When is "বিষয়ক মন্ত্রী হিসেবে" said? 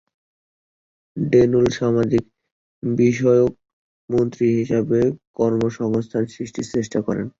2.83-4.99